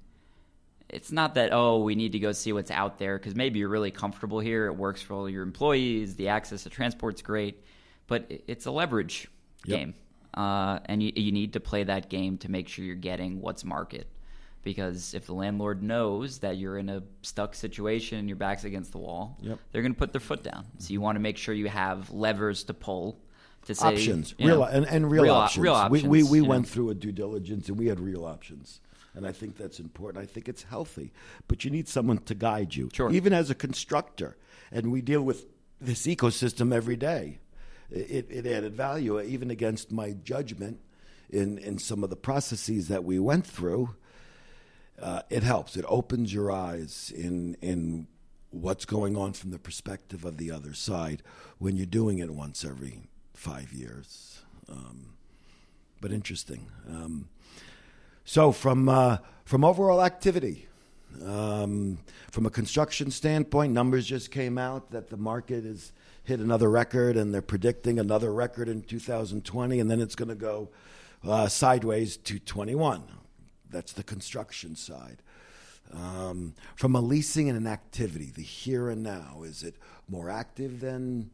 it's 0.95 1.11
not 1.11 1.35
that 1.35 1.53
oh 1.53 1.79
we 1.79 1.95
need 1.95 2.13
to 2.13 2.19
go 2.19 2.33
see 2.33 2.53
what's 2.53 2.71
out 2.71 2.99
there 2.99 3.19
because 3.19 3.35
maybe 3.35 3.59
you're 3.59 3.69
really 3.69 3.91
comfortable 3.91 4.39
here 4.39 4.67
it 4.67 4.75
works 4.75 5.03
for 5.03 5.15
all 5.15 5.29
your 5.29 5.43
employees 5.43 6.15
the 6.15 6.29
access 6.29 6.63
to 6.63 6.71
transport's 6.71 7.21
great 7.23 7.65
but 8.07 8.31
it's 8.47 8.67
a 8.67 8.71
leverage 8.71 9.29
yep. 9.65 9.79
game 9.79 9.95
uh, 10.35 10.79
and 10.87 11.03
you, 11.03 11.13
you 11.17 11.33
need 11.33 11.53
to 11.53 11.61
play 11.61 11.85
that 11.85 12.09
game 12.09 12.39
to 12.39 12.51
make 12.51 12.69
sure 12.69 12.85
you're 12.85 12.95
getting 12.95 13.41
what's 13.41 13.65
market 13.65 14.07
because 14.65 15.15
if 15.15 15.27
the 15.27 15.35
landlord 15.35 15.83
knows 15.83 16.39
that 16.39 16.57
you're 16.57 16.79
in 16.79 16.89
a 16.89 17.03
stuck 17.23 17.55
situation 17.55 18.19
and 18.19 18.29
your 18.29 18.37
back's 18.37 18.65
against 18.65 18.93
the 18.93 18.99
wall 18.99 19.37
yep. 19.41 19.59
they're 19.71 19.83
going 19.83 19.95
to 19.95 19.99
put 19.99 20.13
their 20.13 20.21
foot 20.21 20.43
down 20.43 20.67
so 20.79 20.93
you 20.93 20.99
mm-hmm. 20.99 21.05
want 21.05 21.17
to 21.17 21.21
make 21.21 21.37
sure 21.37 21.55
you 21.55 21.69
have 21.69 22.11
levers 22.11 22.65
to 22.65 22.75
pull 22.75 23.21
to 23.67 23.75
say 23.75 23.87
options 23.87 24.35
real 24.39 24.59
know, 24.59 24.63
and, 24.65 24.87
and 24.87 25.11
real, 25.11 25.23
real 25.23 25.35
options. 25.35 25.63
real 25.63 25.75
options 25.75 26.03
we, 26.05 26.23
we, 26.23 26.41
we 26.41 26.41
went 26.41 26.65
know. 26.65 26.69
through 26.69 26.91
a 26.91 26.95
due 26.95 27.13
diligence 27.13 27.69
and 27.69 27.79
we 27.79 27.87
had 27.87 28.01
real 28.01 28.25
options 28.25 28.81
and 29.15 29.27
I 29.27 29.33
think 29.33 29.57
that's 29.57 29.79
important. 29.79 30.23
I 30.23 30.27
think 30.27 30.49
it's 30.49 30.65
healthy, 30.65 31.13
but 31.47 31.65
you 31.65 31.71
need 31.71 31.89
someone 31.89 32.19
to 32.19 32.35
guide 32.35 32.75
you, 32.75 32.91
sure. 32.93 33.13
even 33.13 33.33
as 33.33 33.49
a 33.49 33.55
constructor. 33.55 34.37
And 34.73 34.91
we 34.91 35.03
deal 35.03 35.23
with 35.23 35.47
this 35.81 36.07
ecosystem 36.07 36.75
every 36.75 36.97
day. 36.97 37.39
It, 37.91 38.27
it 38.29 38.47
added 38.47 38.75
value, 38.75 39.21
even 39.21 39.51
against 39.51 39.93
my 39.93 40.13
judgment 40.13 40.81
in 41.31 41.59
in 41.59 41.79
some 41.79 42.03
of 42.03 42.11
the 42.11 42.17
processes 42.17 42.89
that 42.89 43.05
we 43.05 43.19
went 43.19 43.47
through. 43.47 43.95
Uh, 45.01 45.23
it 45.29 45.43
helps. 45.43 45.77
It 45.77 45.85
opens 45.89 46.33
your 46.33 46.51
eyes 46.51 47.13
in 47.15 47.57
in 47.61 48.07
what's 48.51 48.85
going 48.85 49.17
on 49.17 49.33
from 49.33 49.51
the 49.51 49.59
perspective 49.59 50.25
of 50.25 50.37
the 50.37 50.51
other 50.51 50.75
side 50.75 51.23
when 51.59 51.77
you're 51.77 51.87
doing 51.87 52.21
it 52.21 52.31
once 52.31 52.65
every 52.65 53.03
five 53.35 53.73
years. 53.73 54.43
Um, 54.69 55.15
but 56.01 56.13
interesting. 56.13 56.69
Um, 56.89 57.29
so 58.25 58.53
from 58.53 58.89
uh, 58.89 59.19
from 59.45 59.65
overall 59.65 60.03
activity, 60.03 60.69
um, 61.25 61.99
from 62.31 62.47
a 62.47 62.51
construction 62.51 63.11
standpoint, 63.11 63.73
numbers 63.73 64.07
just 64.07 64.31
came 64.31 64.59
out 64.59 64.91
that 64.93 65.11
the 65.11 65.17
market 65.17 65.65
has 65.65 65.93
hit 66.25 66.41
another 66.41 66.71
record, 66.71 67.17
and 67.17 67.35
they're 67.35 67.43
predicting 67.43 67.99
another 67.99 68.33
record 68.33 68.69
in 68.69 68.83
2020, 68.83 69.81
and 69.81 69.91
then 69.91 70.01
it's 70.01 70.15
going 70.15 70.29
to 70.29 70.35
go 70.35 70.71
uh, 71.27 71.49
sideways 71.49 72.17
to 72.17 72.39
21. 72.39 73.03
That's 73.75 73.93
the 73.93 74.03
construction 74.03 74.77
side. 74.77 75.19
Um, 75.93 76.55
from 76.77 76.95
a 76.95 77.01
leasing 77.01 77.49
and 77.49 77.59
an 77.59 77.67
activity, 77.67 78.33
the 78.35 78.43
here 78.43 78.89
and 78.89 79.03
now, 79.03 79.43
is 79.45 79.63
it 79.63 79.75
more 80.09 80.31
active 80.31 80.81
than 80.81 81.31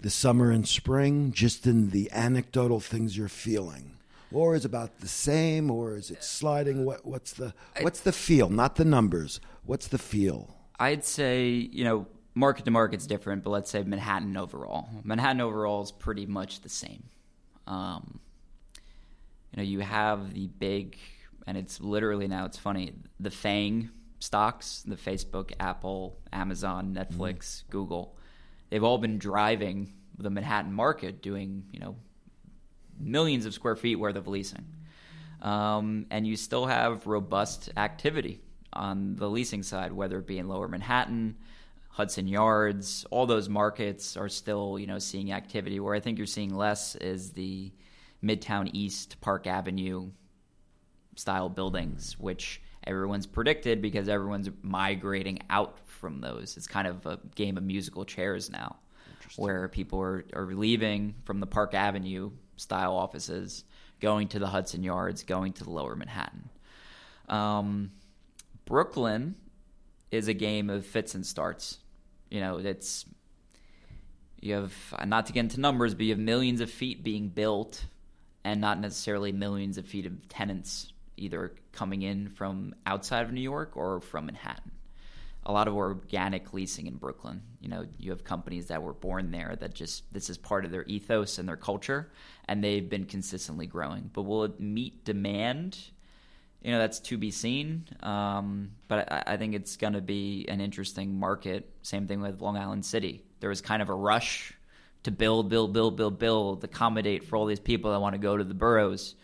the 0.00 0.10
summer 0.10 0.50
and 0.50 0.66
spring? 0.66 1.30
Just 1.32 1.66
in 1.66 1.90
the 1.90 2.10
anecdotal 2.10 2.80
things 2.80 3.16
you're 3.16 3.28
feeling 3.28 3.98
or 4.32 4.54
is 4.54 4.64
it 4.64 4.68
about 4.68 5.00
the 5.00 5.08
same, 5.08 5.70
or 5.70 5.96
is 5.96 6.10
it 6.10 6.24
sliding? 6.24 6.84
What, 6.84 7.04
what's 7.04 7.34
the 7.34 7.54
what's 7.80 8.00
the 8.00 8.12
feel? 8.12 8.48
Not 8.48 8.76
the 8.76 8.84
numbers. 8.84 9.40
What's 9.64 9.88
the 9.88 9.98
feel? 9.98 10.56
I'd 10.78 11.04
say 11.04 11.48
you 11.48 11.84
know 11.84 12.06
market 12.34 12.64
to 12.64 12.70
market's 12.70 13.06
different, 13.06 13.44
but 13.44 13.50
let's 13.50 13.70
say 13.70 13.82
Manhattan 13.82 14.36
overall. 14.36 14.88
Manhattan 15.04 15.40
overall 15.40 15.82
is 15.82 15.92
pretty 15.92 16.26
much 16.26 16.60
the 16.60 16.68
same. 16.68 17.04
Um, 17.66 18.20
you 19.52 19.58
know, 19.58 19.62
you 19.62 19.80
have 19.80 20.32
the 20.32 20.46
big, 20.46 20.96
and 21.46 21.56
it's 21.56 21.80
literally 21.80 22.28
now 22.28 22.44
it's 22.46 22.58
funny 22.58 22.94
the 23.20 23.30
Fang 23.30 23.90
stocks, 24.18 24.82
the 24.86 24.96
Facebook, 24.96 25.52
Apple, 25.58 26.18
Amazon, 26.32 26.94
Netflix, 26.94 27.38
mm. 27.38 27.70
Google. 27.70 28.16
They've 28.70 28.84
all 28.84 28.98
been 28.98 29.18
driving 29.18 29.92
the 30.18 30.30
Manhattan 30.30 30.72
market, 30.72 31.22
doing 31.22 31.64
you 31.72 31.80
know 31.80 31.96
millions 32.98 33.46
of 33.46 33.54
square 33.54 33.76
feet 33.76 33.96
worth 33.96 34.16
of 34.16 34.28
leasing. 34.28 34.64
Um, 35.40 36.06
and 36.10 36.24
you 36.24 36.36
still 36.36 36.66
have 36.66 37.06
robust 37.06 37.70
activity 37.76 38.40
on 38.72 39.16
the 39.16 39.28
leasing 39.28 39.64
side, 39.64 39.92
whether 39.92 40.18
it 40.18 40.26
be 40.26 40.38
in 40.38 40.46
Lower 40.46 40.68
Manhattan, 40.68 41.36
Hudson 41.88 42.28
Yards, 42.28 43.04
all 43.10 43.26
those 43.26 43.48
markets 43.48 44.16
are 44.16 44.28
still, 44.28 44.78
you 44.78 44.86
know, 44.86 44.98
seeing 44.98 45.32
activity. 45.32 45.78
Where 45.78 45.94
I 45.94 46.00
think 46.00 46.16
you're 46.16 46.26
seeing 46.26 46.54
less 46.54 46.94
is 46.94 47.32
the 47.32 47.72
Midtown 48.24 48.70
East, 48.72 49.20
Park 49.20 49.46
Avenue 49.46 50.10
style 51.16 51.48
buildings, 51.48 52.18
which 52.18 52.60
everyone's 52.84 53.26
predicted 53.26 53.80
because 53.80 54.08
everyone's 54.08 54.50
migrating 54.62 55.40
out 55.50 55.78
from 55.86 56.20
those. 56.20 56.56
It's 56.56 56.66
kind 56.66 56.86
of 56.86 57.06
a 57.06 57.18
game 57.34 57.56
of 57.56 57.62
musical 57.62 58.04
chairs 58.04 58.50
now, 58.50 58.76
where 59.36 59.68
people 59.68 60.00
are, 60.00 60.24
are 60.34 60.52
leaving 60.52 61.14
from 61.24 61.40
the 61.40 61.46
Park 61.46 61.74
Avenue 61.74 62.30
style 62.56 62.94
offices, 62.94 63.64
going 64.00 64.28
to 64.28 64.38
the 64.38 64.48
Hudson 64.48 64.82
Yards, 64.82 65.22
going 65.22 65.52
to 65.54 65.64
the 65.64 65.70
lower 65.70 65.94
Manhattan. 65.94 66.48
Um, 67.28 67.92
Brooklyn 68.64 69.36
is 70.10 70.28
a 70.28 70.34
game 70.34 70.70
of 70.70 70.84
fits 70.84 71.14
and 71.14 71.24
starts. 71.24 71.78
You 72.30 72.40
know, 72.40 72.58
it's 72.58 73.04
you 74.40 74.54
have 74.54 74.74
not 75.06 75.26
to 75.26 75.32
get 75.32 75.40
into 75.40 75.60
numbers, 75.60 75.94
but 75.94 76.04
you 76.04 76.10
have 76.10 76.18
millions 76.18 76.60
of 76.60 76.70
feet 76.70 77.04
being 77.04 77.28
built, 77.28 77.84
and 78.42 78.60
not 78.60 78.80
necessarily 78.80 79.30
millions 79.30 79.78
of 79.78 79.86
feet 79.86 80.04
of 80.04 80.28
tenants 80.28 80.91
either 81.16 81.54
coming 81.72 82.02
in 82.02 82.28
from 82.30 82.74
outside 82.86 83.24
of 83.24 83.32
New 83.32 83.40
York 83.40 83.76
or 83.76 84.00
from 84.00 84.26
Manhattan 84.26 84.72
a 85.44 85.52
lot 85.52 85.66
of 85.66 85.74
organic 85.74 86.52
leasing 86.52 86.86
in 86.86 86.96
Brooklyn. 86.96 87.42
You 87.60 87.68
know, 87.68 87.86
you 87.98 88.10
have 88.10 88.22
companies 88.22 88.66
that 88.66 88.82
were 88.82 88.92
born 88.92 89.30
there 89.30 89.56
that 89.60 89.74
just 89.74 90.12
this 90.12 90.30
is 90.30 90.38
part 90.38 90.64
of 90.64 90.70
their 90.70 90.84
ethos 90.84 91.38
and 91.38 91.48
their 91.48 91.56
culture, 91.56 92.10
and 92.46 92.62
they've 92.62 92.88
been 92.88 93.06
consistently 93.06 93.66
growing. 93.66 94.10
But 94.12 94.22
will 94.22 94.44
it 94.44 94.60
meet 94.60 95.04
demand? 95.04 95.78
You 96.62 96.70
know, 96.70 96.78
that's 96.78 97.00
to 97.00 97.18
be 97.18 97.32
seen. 97.32 97.88
Um, 98.04 98.70
but 98.86 99.12
I, 99.12 99.34
I 99.34 99.36
think 99.36 99.54
it's 99.54 99.76
going 99.76 99.94
to 99.94 100.00
be 100.00 100.46
an 100.48 100.60
interesting 100.60 101.18
market. 101.18 101.68
Same 101.82 102.06
thing 102.06 102.20
with 102.20 102.40
Long 102.40 102.56
Island 102.56 102.84
City. 102.84 103.24
There 103.40 103.50
was 103.50 103.60
kind 103.60 103.82
of 103.82 103.88
a 103.88 103.94
rush 103.94 104.52
to 105.02 105.10
build, 105.10 105.48
build, 105.48 105.72
build, 105.72 105.96
build, 105.96 106.20
build, 106.20 106.62
accommodate 106.62 107.24
for 107.24 107.34
all 107.34 107.46
these 107.46 107.58
people 107.58 107.90
that 107.90 108.00
want 108.00 108.14
to 108.14 108.20
go 108.20 108.36
to 108.36 108.44
the 108.44 108.54
boroughs 108.54 109.16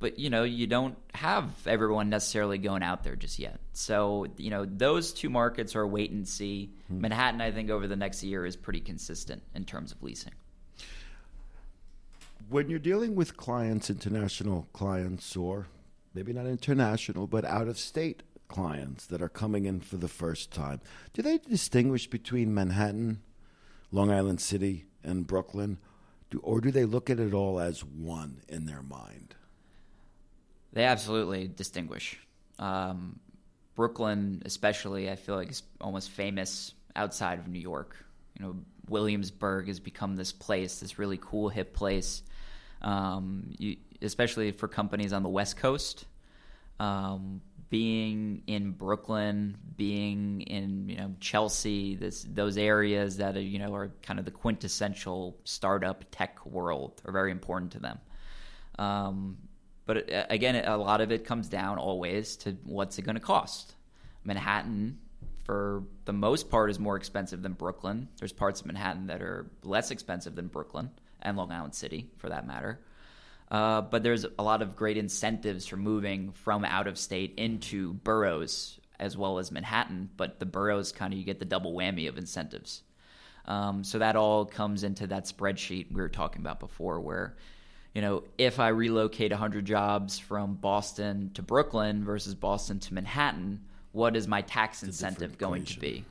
but 0.00 0.18
you 0.18 0.30
know 0.30 0.42
you 0.42 0.66
don't 0.66 0.96
have 1.14 1.44
everyone 1.66 2.08
necessarily 2.08 2.58
going 2.58 2.82
out 2.82 3.04
there 3.04 3.14
just 3.14 3.38
yet. 3.38 3.60
So 3.72 4.26
you 4.36 4.50
know 4.50 4.64
those 4.64 5.12
two 5.12 5.30
markets 5.30 5.76
are 5.76 5.86
wait 5.86 6.10
and 6.10 6.26
see. 6.26 6.72
Mm-hmm. 6.90 7.02
manhattan 7.02 7.40
i 7.40 7.52
think 7.52 7.70
over 7.70 7.86
the 7.86 7.94
next 7.94 8.24
year 8.24 8.44
is 8.44 8.56
pretty 8.56 8.80
consistent 8.80 9.42
in 9.54 9.64
terms 9.64 9.92
of 9.92 10.02
leasing. 10.02 10.32
When 12.48 12.68
you're 12.68 12.80
dealing 12.80 13.14
with 13.14 13.36
clients 13.36 13.90
international 13.90 14.66
clients 14.72 15.36
or 15.36 15.68
maybe 16.14 16.32
not 16.32 16.46
international 16.46 17.28
but 17.28 17.44
out 17.44 17.68
of 17.68 17.78
state 17.78 18.24
clients 18.48 19.06
that 19.06 19.22
are 19.22 19.28
coming 19.28 19.66
in 19.66 19.80
for 19.80 19.96
the 19.96 20.08
first 20.08 20.50
time 20.50 20.80
do 21.12 21.22
they 21.22 21.38
distinguish 21.38 22.08
between 22.08 22.52
manhattan 22.52 23.20
long 23.92 24.10
island 24.10 24.40
city 24.40 24.86
and 25.04 25.26
brooklyn? 25.26 25.78
Do, 26.30 26.40
or 26.42 26.60
do 26.60 26.70
they 26.70 26.84
look 26.84 27.10
at 27.10 27.20
it 27.20 27.34
all 27.34 27.60
as 27.60 27.84
one 27.84 28.40
in 28.48 28.66
their 28.66 28.82
mind 28.82 29.34
they 30.72 30.84
absolutely 30.84 31.48
distinguish. 31.48 32.18
Um, 32.58 33.18
Brooklyn, 33.74 34.42
especially, 34.44 35.10
I 35.10 35.16
feel 35.16 35.36
like 35.36 35.50
is 35.50 35.62
almost 35.80 36.10
famous 36.10 36.74
outside 36.96 37.38
of 37.38 37.48
New 37.48 37.60
York. 37.60 37.96
You 38.38 38.44
know, 38.44 38.56
Williamsburg 38.88 39.68
has 39.68 39.80
become 39.80 40.16
this 40.16 40.32
place, 40.32 40.80
this 40.80 40.98
really 40.98 41.18
cool, 41.20 41.48
hip 41.48 41.72
place, 41.72 42.22
um, 42.82 43.54
you, 43.58 43.76
especially 44.02 44.52
for 44.52 44.68
companies 44.68 45.12
on 45.12 45.22
the 45.22 45.28
West 45.28 45.56
Coast. 45.56 46.04
Um, 46.78 47.40
being 47.70 48.42
in 48.48 48.72
Brooklyn, 48.72 49.56
being 49.76 50.40
in 50.42 50.88
you 50.88 50.96
know 50.96 51.14
Chelsea, 51.20 51.94
this 51.94 52.26
those 52.28 52.58
areas 52.58 53.16
that 53.18 53.36
are, 53.36 53.40
you 53.40 53.60
know 53.60 53.72
are 53.74 53.92
kind 54.02 54.18
of 54.18 54.24
the 54.24 54.30
quintessential 54.30 55.38
startup 55.44 56.04
tech 56.10 56.44
world 56.44 57.00
are 57.06 57.12
very 57.12 57.30
important 57.30 57.72
to 57.72 57.78
them. 57.78 57.98
Um, 58.78 59.38
but 59.90 60.08
uh, 60.08 60.24
again, 60.30 60.54
a 60.54 60.76
lot 60.76 61.00
of 61.00 61.10
it 61.10 61.24
comes 61.24 61.48
down 61.48 61.76
always 61.76 62.36
to 62.36 62.56
what's 62.62 62.96
it 62.96 63.02
going 63.02 63.16
to 63.16 63.20
cost. 63.20 63.74
Manhattan, 64.22 65.00
for 65.42 65.82
the 66.04 66.12
most 66.12 66.48
part, 66.48 66.70
is 66.70 66.78
more 66.78 66.94
expensive 66.94 67.42
than 67.42 67.54
Brooklyn. 67.54 68.06
There's 68.20 68.32
parts 68.32 68.60
of 68.60 68.68
Manhattan 68.68 69.08
that 69.08 69.20
are 69.20 69.50
less 69.64 69.90
expensive 69.90 70.36
than 70.36 70.46
Brooklyn 70.46 70.90
and 71.20 71.36
Long 71.36 71.50
Island 71.50 71.74
City, 71.74 72.08
for 72.18 72.28
that 72.28 72.46
matter. 72.46 72.78
Uh, 73.50 73.80
but 73.80 74.04
there's 74.04 74.24
a 74.38 74.44
lot 74.44 74.62
of 74.62 74.76
great 74.76 74.96
incentives 74.96 75.66
for 75.66 75.76
moving 75.76 76.30
from 76.30 76.64
out 76.64 76.86
of 76.86 76.96
state 76.96 77.34
into 77.36 77.94
boroughs 77.94 78.78
as 79.00 79.16
well 79.16 79.40
as 79.40 79.50
Manhattan. 79.50 80.08
But 80.16 80.38
the 80.38 80.46
boroughs 80.46 80.92
kind 80.92 81.12
of 81.12 81.18
you 81.18 81.24
get 81.24 81.40
the 81.40 81.44
double 81.44 81.74
whammy 81.74 82.08
of 82.08 82.16
incentives. 82.16 82.84
Um, 83.44 83.82
so 83.82 83.98
that 83.98 84.14
all 84.14 84.44
comes 84.44 84.84
into 84.84 85.08
that 85.08 85.24
spreadsheet 85.24 85.90
we 85.90 86.00
were 86.00 86.08
talking 86.08 86.42
about 86.42 86.60
before, 86.60 87.00
where 87.00 87.34
you 87.94 88.02
know 88.02 88.24
if 88.38 88.60
I 88.60 88.68
relocate 88.68 89.30
100 89.30 89.64
jobs 89.64 90.18
from 90.18 90.54
Boston 90.54 91.30
to 91.34 91.42
Brooklyn 91.42 92.04
versus 92.04 92.34
Boston 92.34 92.78
to 92.80 92.94
Manhattan, 92.94 93.60
what 93.92 94.16
is 94.16 94.28
my 94.28 94.42
tax 94.42 94.82
incentive 94.82 95.38
going 95.38 95.62
equation. 95.62 95.74
to 95.74 95.80
be? 95.80 96.04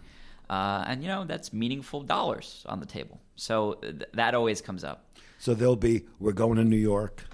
Uh, 0.50 0.84
and 0.88 1.02
you 1.02 1.08
know 1.08 1.26
that's 1.26 1.54
meaningful 1.54 2.02
dollars 2.02 2.66
on 2.68 2.80
the 2.80 2.86
table. 2.86 3.20
So 3.36 3.74
th- 3.74 4.04
that 4.14 4.34
always 4.36 4.62
comes 4.62 4.84
up. 4.84 5.06
So 5.38 5.54
there'll 5.54 5.76
be 5.76 6.04
we're 6.20 6.34
going 6.34 6.58
to 6.58 6.64
New 6.64 6.78
York. 6.78 7.26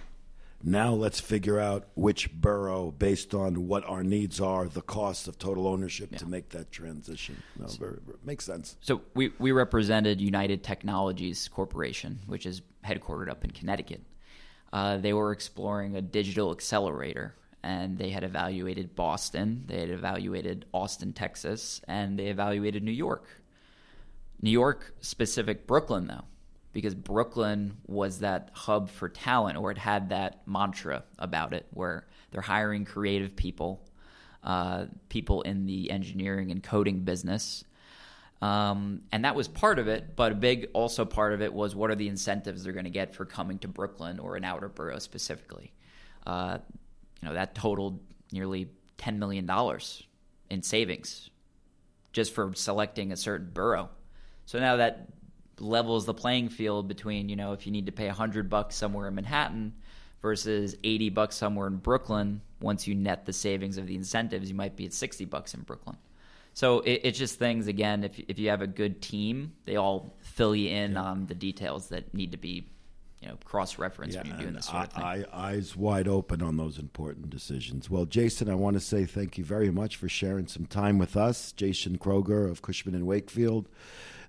Now 0.68 0.94
let's 0.94 1.20
figure 1.20 1.60
out 1.60 1.88
which 1.94 2.34
borough, 2.34 2.90
based 2.90 3.36
on 3.36 3.68
what 3.68 3.88
our 3.88 4.04
needs 4.04 4.42
are, 4.42 4.68
the 4.68 4.82
cost 4.82 5.28
of 5.28 5.38
total 5.38 5.68
ownership 5.68 6.10
yeah. 6.12 6.18
to 6.18 6.26
make 6.26 6.50
that 6.50 6.72
transition. 6.72 7.42
No, 7.60 7.68
very, 7.68 8.00
very, 8.04 8.18
makes 8.24 8.46
sense. 8.46 8.76
So 8.82 9.02
we, 9.14 9.32
we 9.38 9.52
represented 9.52 10.20
United 10.20 10.64
Technologies 10.64 11.48
Corporation, 11.50 12.20
which 12.26 12.48
is 12.48 12.64
headquartered 12.84 13.30
up 13.30 13.44
in 13.44 13.52
Connecticut. 13.52 14.02
Uh, 14.76 14.98
they 14.98 15.14
were 15.14 15.32
exploring 15.32 15.96
a 15.96 16.02
digital 16.02 16.52
accelerator, 16.52 17.34
and 17.64 17.98
they 17.98 18.10
had 18.10 18.26
evaluated 18.26 18.94
Boston, 18.94 19.64
they 19.68 19.80
had 19.80 19.90
evaluated 19.90 20.66
Austin, 20.74 21.14
Texas, 21.14 21.80
and 21.88 22.20
they 22.20 22.28
evaluated 22.28 22.84
New 22.84 22.92
York. 22.92 23.26
New 24.42 24.52
York 24.52 24.94
specific 25.00 25.66
Brooklyn, 25.66 26.08
though 26.08 26.26
because 26.74 26.94
Brooklyn 26.94 27.78
was 27.88 28.20
that 28.20 28.50
hub 28.52 28.90
for 28.90 29.08
talent, 29.08 29.58
or 29.58 29.72
it 29.72 29.78
had 29.78 30.10
that 30.10 30.46
mantra 30.46 31.06
about 31.18 31.54
it, 31.54 31.66
where 31.72 32.06
they're 32.32 32.42
hiring 32.42 32.84
creative 32.84 33.34
people, 33.34 33.82
uh, 34.44 34.88
people 35.08 35.42
in 35.44 35.68
the 35.68 35.90
engineering 35.90 36.52
and 36.52 36.62
coding 36.62 37.00
business. 37.00 37.64
Um, 38.46 39.02
and 39.12 39.26
that 39.26 39.36
was 39.36 39.48
part 39.48 39.80
of 39.80 39.88
it, 39.88 40.16
but 40.16 40.32
a 40.32 40.36
big 40.36 40.68
also 40.74 41.04
part 41.04 41.34
of 41.34 41.42
it 41.42 41.52
was 41.52 41.76
what 41.76 41.90
are 41.90 41.96
the 41.96 42.08
incentives 42.08 42.64
they're 42.64 42.74
going 42.74 42.86
to 42.86 42.92
get 42.92 43.16
for 43.16 43.26
coming 43.26 43.58
to 43.60 43.68
Brooklyn 43.68 44.20
or 44.20 44.36
an 44.36 44.44
outer 44.44 44.70
borough 44.70 45.00
specifically. 45.00 45.74
Uh, 46.28 46.60
you 47.22 47.28
know 47.28 47.34
that 47.34 47.56
totaled 47.56 48.00
nearly 48.32 48.70
ten 48.98 49.18
million 49.18 49.48
dollars 49.48 50.04
in 50.52 50.62
savings 50.62 51.32
just 52.14 52.36
for 52.36 52.54
selecting 52.54 53.12
a 53.12 53.18
certain 53.18 53.50
borough. 53.52 53.90
So 54.46 54.60
now 54.60 54.76
that 54.76 55.08
levels 55.60 56.06
the 56.06 56.14
playing 56.14 56.50
field 56.50 56.88
between 56.88 57.30
you 57.30 57.36
know 57.36 57.54
if 57.54 57.66
you 57.66 57.72
need 57.72 57.88
to 57.88 57.92
pay 57.92 58.08
100 58.08 58.50
bucks 58.50 58.76
somewhere 58.76 59.08
in 59.08 59.16
manhattan 59.16 59.74
versus 60.22 60.76
80 60.84 61.12
bucks 61.12 61.38
somewhere 61.38 61.68
in 61.68 61.78
brooklyn 61.78 62.42
once 62.60 62.86
you 62.86 62.94
net 62.94 63.26
the 63.26 63.32
savings 63.32 63.78
of 63.78 63.88
the 63.88 63.96
incentives 63.96 64.50
you 64.50 64.56
might 64.56 64.76
be 64.76 64.86
at 64.86 64.92
60 64.92 65.24
bucks 65.24 65.54
in 65.54 65.62
brooklyn 65.62 65.96
so 66.56 66.80
it, 66.80 67.02
it's 67.04 67.20
just 67.20 67.38
things 67.38 67.68
again 67.68 68.04
if, 68.04 68.20
if 68.28 68.40
you 68.40 68.50
have 68.50 68.62
a 68.62 68.68
good 68.68 69.02
team 69.02 69.54
they 69.66 69.76
all 69.76 70.16
fill 70.22 70.56
you 70.56 70.70
in 70.72 70.94
yeah. 70.94 71.04
on 71.04 71.28
the 71.28 71.36
details 71.36 71.90
that 71.90 72.12
need 72.16 72.32
to 72.32 72.38
be 72.38 72.68
you 73.22 73.28
know 73.28 73.38
cross 73.46 73.78
referenced 73.78 74.16
yeah, 74.16 74.22
when 74.22 74.32
you're 74.32 74.40
doing 74.40 74.54
this 74.54 74.66
sort 74.66 74.88
of 74.88 74.94
thing. 74.94 75.04
I, 75.04 75.26
eyes 75.34 75.76
wide 75.76 76.08
open 76.08 76.42
on 76.42 76.58
those 76.58 76.78
important 76.78 77.30
decisions. 77.30 77.90
Well, 77.90 78.06
Jason, 78.06 78.50
I 78.50 78.56
want 78.56 78.76
to 78.76 78.80
say 78.80 79.06
thank 79.06 79.38
you 79.38 79.44
very 79.44 79.72
much 79.72 79.96
for 79.96 80.08
sharing 80.08 80.48
some 80.48 80.66
time 80.66 80.98
with 81.00 81.18
us. 81.18 81.52
Jason 81.52 81.98
Kroger 81.98 82.50
of 82.50 82.62
Cushman 82.62 82.94
and 82.94 83.08
Wakefield. 83.08 83.68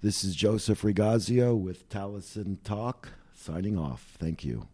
This 0.02 0.25
is 0.25 0.35
Joseph 0.35 0.83
Rigazio 0.83 1.59
with 1.59 1.88
Talisen 1.88 2.62
Talk 2.62 3.11
signing 3.35 3.78
off. 3.78 4.16
Thank 4.18 4.45
you. 4.45 4.68